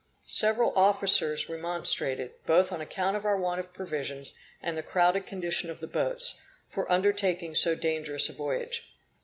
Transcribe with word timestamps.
Several 0.25 0.73
officers 0.75 1.47
remonstrated, 1.47 2.31
both 2.47 2.71
on 2.71 2.81
account 2.81 3.15
of 3.15 3.23
our 3.23 3.37
want 3.37 3.59
of 3.59 3.71
provisions 3.71 4.33
and 4.59 4.75
the 4.75 4.81
crowded 4.81 5.27
condition 5.27 5.69
of 5.69 5.79
the 5.79 5.85
boats, 5.85 6.41
for 6.67 6.91
undertaking 6.91 7.53
so 7.53 7.75
dangerous 7.75 8.27
a 8.27 8.33
voyage. 8.33 8.91